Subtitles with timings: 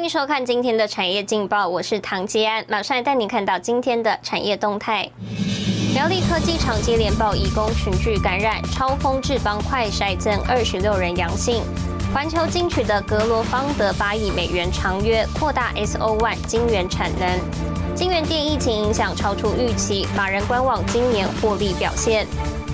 [0.00, 5.06] 欢迎收看今天的产业劲报，我是唐吉安，马上带您看到今天的产业动态。
[5.94, 11.62] 苗栗科技厂接连报乙工群聚感染，超风智邦快筛增二十六人阳性。
[12.14, 17.38] 环球金取的格罗方得八亿美元长约，扩大 SO One 晶圆产能。
[17.94, 22.26] 晶圆店疫情影响超出预期，法人观望今年获利表现。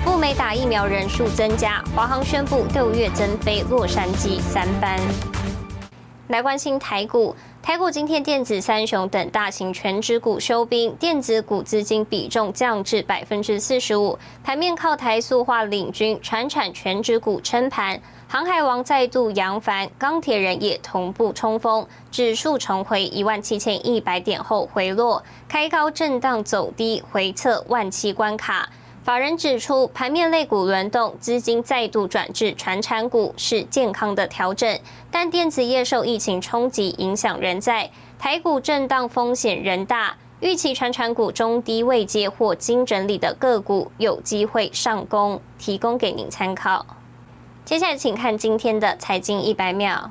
[0.05, 5.01] 赴美打疫苗人数增加，华航宣布六月增飞洛杉矶三班。
[6.29, 7.35] 来关心台股。
[7.63, 14.17] 台股今天电子三雄等大型全指股收兵，电子股资金比重降至百分之四十五。
[14.45, 28.69] 盘面靠台塑化领军，船产全指股撑盘，航海王再度扬帆，钢铁人也同步冲锋，指数重回一万七千一百点后回落，开高震荡走低，回测万七关卡。
[29.07, 34.81] 法人指出，盘面类股轮动，资金再度转至传产股是健康的调整，
[35.13, 46.85] 但电子业受疫情冲击影响仍在，台股震荡风险仍大，预期传产股中低位接或经整理的个股有机会上攻，提供给您参考。
[47.65, 50.11] 接下来请看今天的财经一百秒。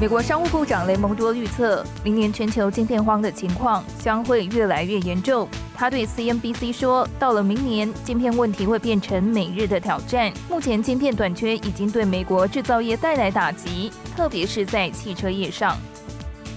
[0.00, 5.46] 美国商务部长雷蒙多预测，明年全球晶片荒的情况将会越来越严重。
[5.76, 10.32] 他对 CNBC 说：“到了明年，晶片问题会变成每日的挑战。
[10.48, 15.76] 目前，晶片短缺已经对美国制造业带来打击，特别是在汽车业上。”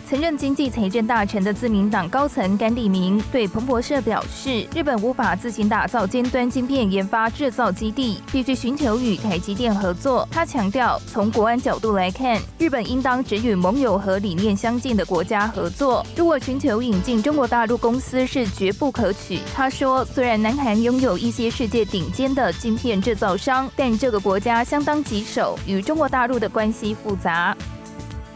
[0.09, 16.05] 曾任经济财政大臣的自民党高层甘地明对彭博社表示：“日本无法自行打造尖端晶片研发制造基地，必须寻求与台积电合作。”他强调，从国安角度来看，日本应当只与盟友和理念相近的国家合作。
[16.17, 19.39] 如果寻求引进中国大陆公司是绝不可取。
[19.55, 27.55] 他说：“虽然南韩拥有一些世界顶尖的晶片制造商，但这个国家相当棘手，与中国大陆的关系复杂。”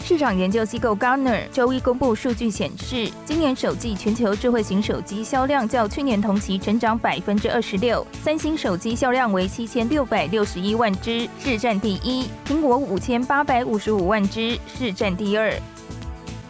[0.07, 8.07] 市场研究机构 Gartner 周一公布数据显示，今年首季全球智慧型手机销量较去年同期成长百分之二十六。
[8.23, 15.53] 三星手机销量为七千六百六十一万只，市占第一；苹果五千八百五十五万只，市占第二。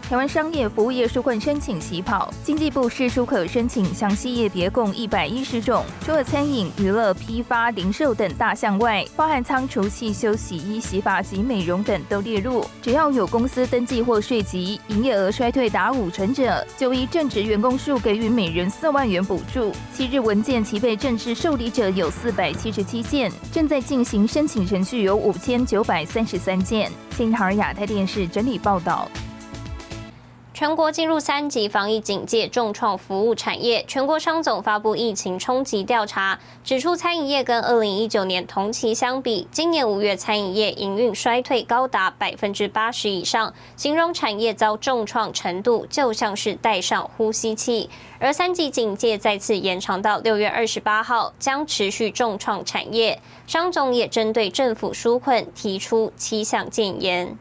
[0.10, 12.66] 台湾商业服务业纾困申请起跑，经济部市纾可申请详细业别共一百一十种，除了餐饮、娱乐、批发、零售等大项外，包含仓储、汽修、洗衣、洗发及美容等都列入。
[12.82, 19.74] 只要有公司登记或税籍，营业额衰退达五成者，就依正职员工数给予每人四万元补助。
[19.94, 26.90] 七日文件齐备正式受理者有四百七十七件，正在进行申请程序有五千九百三十三件。
[27.18, 29.12] 新唐尔亚太电视整理报道。
[30.60, 33.86] 全国进入三级防疫警戒，重创服务产业。
[33.88, 47.92] 全国商总发布疫情冲击调查，指出餐饮业跟二零一九年同期相比，今年五月餐饮业营运衰退高达百分之八十以上，形容产业遭重创程度就像是戴上呼吸器。
[48.18, 53.22] 而三级警戒再次延长到六月二十八号，将持续重创产业。
[53.46, 57.38] 商总也针对政府纾困提出七项建言。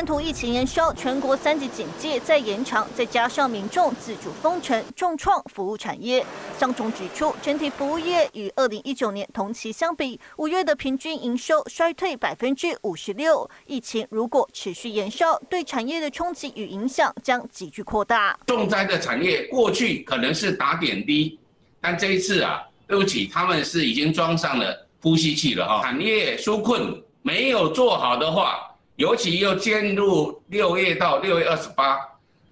[0.00, 6.24] 本土疫情延烧，全国三级警戒再延长，再加上民众自主封城，重创服务产业。
[6.58, 13.46] 商总指出，整体服务业与二零一九年同期相比，五月的平均营收衰退百分之五十六。
[13.66, 18.40] 疫情如果持续延烧，对产业的冲击与影响将急剧扩大。
[18.46, 21.38] 重灾的产业过去可能是打点滴，
[21.78, 25.82] 但这一次啊，对不起，他们是已经装上了呼吸器了哈。
[25.82, 28.66] 产业纾困没有做好的话。
[29.00, 31.98] 尤其又进入六月到六月二十八，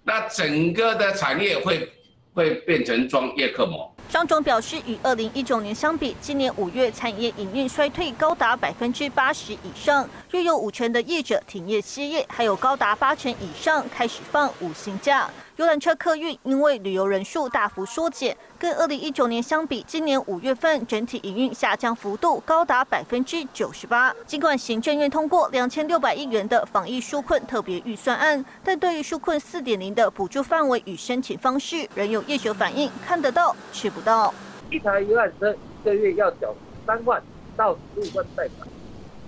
[0.02, 1.86] 那整个的产业会
[2.32, 3.94] 会变成装叶克膜。
[4.08, 15.28] 张总表示，与二零一九年相比，今年五月产业营运衰退高达百分之八十以上，约有五成的业者停业歇业，还有高达八成以上开始放五星假。
[15.58, 24.14] 游览车客运因为旅游人数大幅缩减，跟二零一九年相比，今年五月份整体营运下降幅度高达百分之九十八。
[24.24, 34.32] 尽管行政院通过两千六百亿元的防疫纾困特别预算案，但对于纾困四点零的补助范围与申请方式，仍有业者反映看得到吃不到。
[34.70, 36.54] 一台游览车一个月要缴
[36.86, 37.20] 三万
[37.56, 38.68] 到十五万贷款，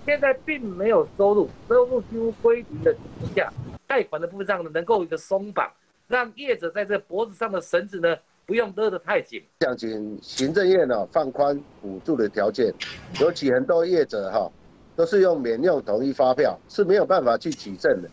[0.07, 3.53] 现在并没有收入，收入几乎归零的情况下，
[3.89, 5.69] 贷款的部分上呢能够一个松绑。
[6.11, 9.41] 让业者在这脖子上的绳子呢，不用勒得太紧。
[9.61, 12.75] 想请行政院呢放宽补助的条件，
[13.21, 14.51] 尤其很多业者哈，
[14.97, 18.11] 都是用免用统一发票，是没有办法去取证的。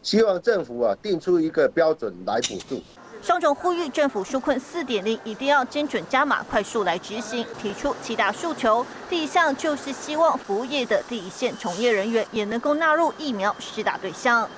[0.00, 2.80] 希望政府啊定出一个标准来补助。
[3.20, 8.86] 商总呼吁政府纾困四点零一定要精准加码，快速来执行，提出七大诉求。
[9.08, 14.48] 第一项就是希望服务业的第一线从业人员也能够纳入疫苗施打对象。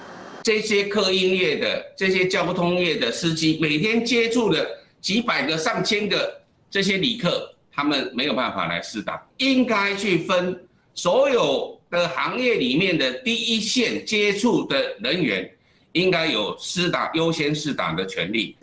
[0.47, 4.65] 这些客运业的、这些交通业的司机，每天接触的
[5.01, 6.41] 几百个、上千个
[6.71, 10.57] 这些旅客，他们没有办法来试打，应该去分
[10.95, 15.51] 所有的行业里面的第一线接触的人员。
[15.97, 18.55] 应该有施打优先施打的权利。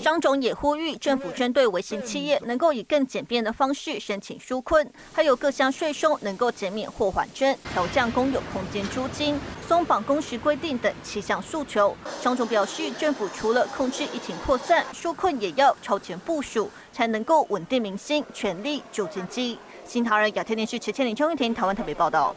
[0.00, 9.38] 张总也呼吁政府针对微型企业能够以更简便的方式申请纾困，还有各项税收能够减免或缓征、调降公有空间租金、
[9.68, 11.94] 松绑工时规定等七项诉求。
[12.22, 19.58] 张总表示，政府除了控制疫情扩散，纾困也要超前部署，才能够稳定民心，全力救经济。
[19.84, 22.34] 新唐人亚太电视池千里邱玉婷台湾特别报道。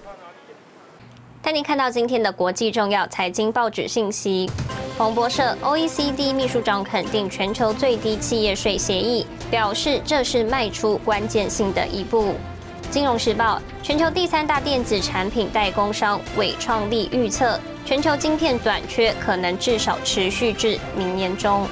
[1.46, 4.50] 带您看到今天的国际重要财经报纸信息。
[4.98, 12.34] 彭博社，OECD 秘书长肯定全球最低企业税协议，表示这是迈出关键性的一步。
[12.90, 21.68] 金融时报，全球第三大电子产品代工商伟创力预测，全球晶片短缺可能至少持续至明年中。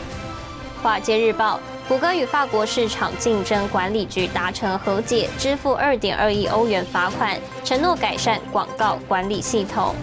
[0.84, 1.60] 华尔街日报。
[1.86, 9.94] 谷歌与法国市场竞争管理局达成和解，支付二点二亿欧元罚款，承诺改善广告管理系统。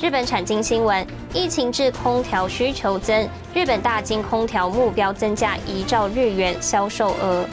[0.00, 7.46] 日本产经新闻：疫情致空调需求增，日本大金空调目标增加一兆日元销售额。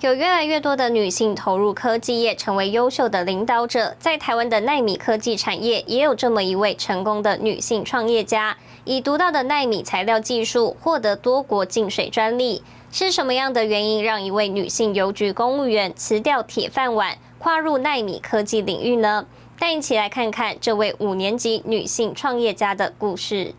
[0.00, 3.94] 有越来越多的女性投入科技业，成为优秀的领导者。
[4.00, 8.56] 在台湾的奈米科技产业，也有这么一位成功的女性创业家。
[8.90, 12.60] 以独到的纳米材料技术获得多国净水专利，
[12.90, 19.26] 是什么样的原因让一位女性邮局公务员辞掉铁饭碗，跨入纳米科技领域呢？
[19.60, 23.54] 带一起来看看这位五年级女性创业家的故事。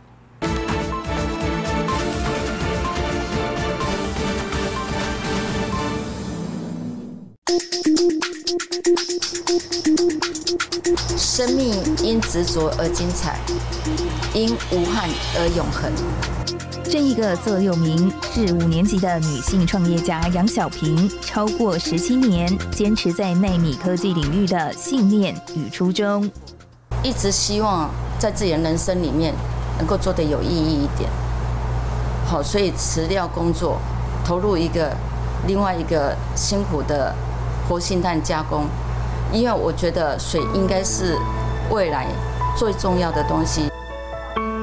[11.17, 13.39] 生命因执着而精彩，
[14.33, 15.91] 因无憾而永恒。
[16.83, 26.29] 这一个座右铭是五年级的女性创业家杨小平超过十七年坚持在纳米科技领域的信念与初衷。
[27.01, 27.89] 一直希望
[28.19, 29.33] 在自己的人生里面
[29.77, 31.09] 能够做得有意义一点。
[32.25, 33.79] 好，所以辞掉工作，
[34.25, 34.93] 投入一个
[35.47, 37.15] 另外一个辛苦的
[37.71, 38.65] 活性炭加工。
[39.31, 41.17] 因为我觉得水应该是
[41.69, 42.05] 未来
[42.57, 43.71] 最重要的东西。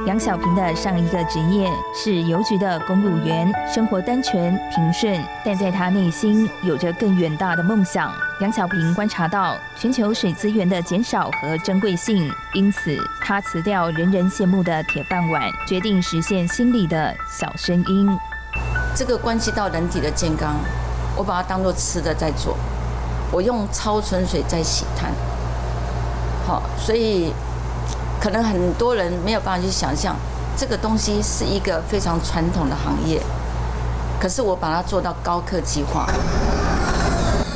[0.07, 8.13] 杨小平的上一个职业是邮局的公务员，生活单纯平顺，但在他内心有着更远大的梦想。
[8.43, 18.07] 杨小平观察到全球水资源的减少和珍贵性，因此他辞掉人人羡慕的铁饭碗，决定实现心里的小声音。
[18.95, 20.57] 这个关系到人体的健康，
[21.17, 22.55] 我把它当做吃的在做。
[23.31, 25.13] 我用超纯水在洗碳，
[26.47, 27.33] 好，所以
[28.21, 30.17] 可能很多人没有办法去想象，
[30.57, 33.21] 这个东西是一个非常传统的行业，
[34.19, 36.07] 可是我把它做到高科技化。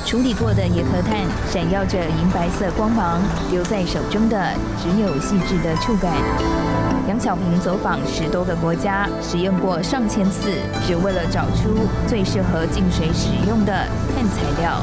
[0.04, 1.16] 处理过的野核炭
[1.50, 4.36] 闪耀着银白色光芒，留在手中的
[4.82, 6.12] 只有细致的触感。
[7.08, 13.72] 杨小平走访十多个国家，使用过上千次，只为了找出最适合净水使用的
[14.14, 14.81] 碳材料。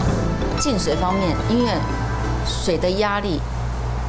[0.60, 1.72] 净水方面，因为
[2.46, 3.39] 水的压力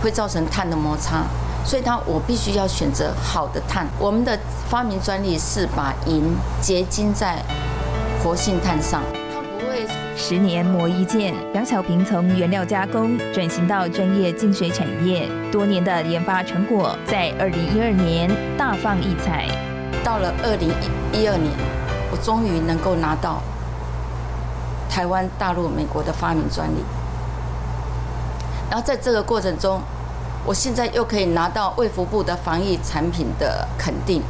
[0.02, 1.22] 会造成碳的摩擦，
[1.64, 3.86] 所以它我必须要选择好的碳。
[3.98, 4.38] 我们的
[4.68, 6.22] 发明专利是把银
[6.60, 7.36] 结晶在
[8.22, 9.02] 活性炭上，
[9.32, 11.34] 它不会十年磨一剑。
[11.54, 18.28] 杨小平从原料加工转型到专业净水产业，多年的研发成果在二零一二年
[18.58, 19.46] 大放异彩。
[20.02, 20.68] 到了二零
[21.12, 21.52] 一一二年，
[22.10, 23.40] 我终于能够拿到。
[24.90, 26.84] 台湾、大陆、美国的发明专利，
[28.68, 29.80] 然后在这个过程中，
[30.44, 34.20] 我现在又可以拿到卫福部的防疫产品的肯定，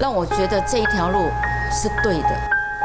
[0.00, 1.28] 让我觉得这一条路
[1.70, 2.28] 是对的。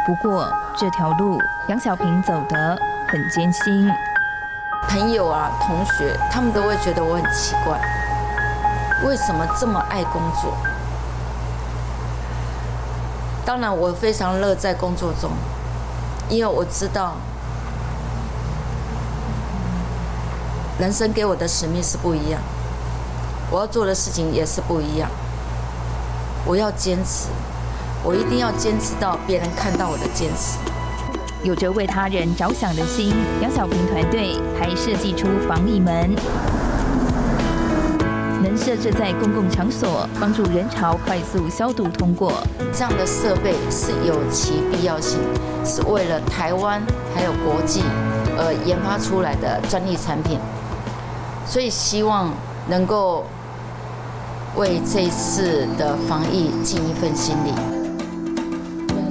[0.05, 3.91] 不过这条路杨小平走得很艰辛，
[4.87, 7.81] 朋友啊、同学他们都会觉得我很奇怪，
[9.03, 10.53] 为什么这么爱工作？
[13.43, 15.31] 当然，我非常乐在工作中。
[16.29, 17.15] 因为我知道，
[20.79, 22.41] 人生给我的使命是不一样，
[23.49, 25.09] 我要做的事情也是不一样。
[26.45, 27.29] 我要坚持，
[28.03, 30.57] 我一定要坚持到别人看到我的坚持。
[31.43, 36.13] 有着为他人着想的心，杨小平团队还设计出防疫门。
[38.43, 42.31] 能设置在公共场所，帮助人潮快速消毒通过。
[42.71, 45.19] 这样的设备是有其必要性，
[45.65, 46.81] 是为了台湾
[47.15, 47.81] 还有国际
[48.37, 50.39] 而研发出来的专利产品，
[51.45, 52.31] 所以希望
[52.67, 53.25] 能够
[54.55, 57.76] 为这次的防疫尽一份心力。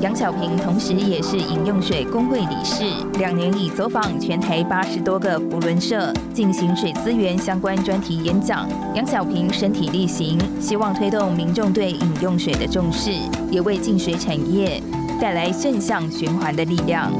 [0.00, 2.84] 杨小平同时也是饮用水工会理事，
[3.18, 8.68] 两年已走访全台八十多个福轮社，进行水资源相关专题演讲。
[8.94, 13.10] 杨小平身体力行，希望推动民众对饮用水的重视，
[13.50, 14.82] 也为净水产业
[15.20, 17.10] 带来正向循环的力量。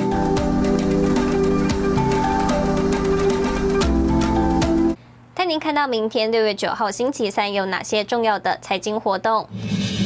[5.34, 9.48] 带您看到明天六月九号星期三有哪些重要的财经活动。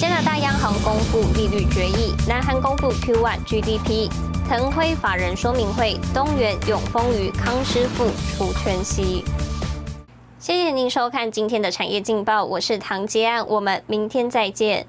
[0.00, 4.10] 加拿大央行公布利率决议，南韩公布 Q1 GDP，
[4.48, 9.22] 腾辉法人说明会，东元永丰于康师傅出全席。
[10.38, 14.86] 谢谢您收看今天的产业劲报，我是唐杰安，我们明天再见。